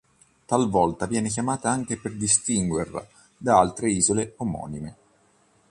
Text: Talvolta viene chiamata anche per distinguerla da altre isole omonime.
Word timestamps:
Talvolta 0.47 1.05
viene 1.05 1.29
chiamata 1.29 1.69
anche 1.69 1.95
per 1.95 2.15
distinguerla 2.15 3.07
da 3.37 3.59
altre 3.59 3.91
isole 3.91 4.33
omonime. 4.37 4.95